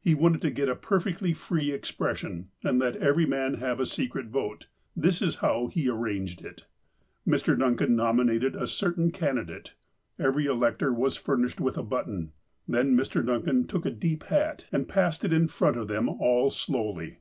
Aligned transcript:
He 0.00 0.16
wanted 0.16 0.40
to 0.40 0.50
get 0.50 0.68
a 0.68 0.74
perfectly 0.74 1.32
free 1.32 1.70
expression, 1.70 2.48
and 2.64 2.80
let 2.80 2.96
every 2.96 3.24
man 3.24 3.54
have 3.60 3.78
a 3.78 3.86
secret 3.86 4.26
vote. 4.26 4.66
This 4.96 5.22
is 5.22 5.36
how 5.36 5.68
he 5.68 5.88
arranged 5.88 6.44
it: 6.44 6.64
Mr. 7.24 7.56
Duncan 7.56 7.94
nominated 7.94 8.56
a 8.56 8.66
certain 8.66 9.12
candidate. 9.12 9.74
Every 10.18 10.46
elector 10.46 10.92
was 10.92 11.14
furnished 11.16 11.60
with 11.60 11.78
a 11.78 11.84
button. 11.84 12.32
Then 12.66 12.96
Mr. 12.96 13.24
Duncan 13.24 13.64
took 13.68 13.86
a 13.86 13.92
deep 13.92 14.24
hat, 14.24 14.64
and 14.72 14.88
j)assed 14.88 15.22
it 15.22 15.32
in 15.32 15.46
front 15.46 15.76
of 15.76 15.86
them 15.86 16.08
all 16.08 16.50
slowly. 16.50 17.18